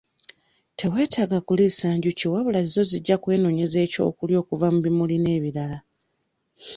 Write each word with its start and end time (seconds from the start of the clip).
Teweetaaga 0.75 1.41
kuliisa 1.47 1.87
njuki 1.97 2.25
wabula 2.33 2.59
zo 2.71 2.81
zijja 2.91 3.15
kwenoonyeza 3.21 3.77
ekyokulya 3.85 4.37
okuva 4.43 4.67
mu 4.73 4.79
bimuli 4.85 5.15
n'ebirala. 5.19 5.77